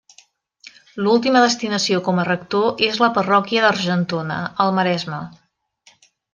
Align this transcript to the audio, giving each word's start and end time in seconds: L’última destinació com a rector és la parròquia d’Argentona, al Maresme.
L’última 1.07 1.43
destinació 1.43 1.99
com 2.07 2.21
a 2.21 2.25
rector 2.31 2.83
és 2.89 2.99
la 3.05 3.11
parròquia 3.19 3.63
d’Argentona, 3.67 4.41
al 4.67 4.77
Maresme. 4.81 5.25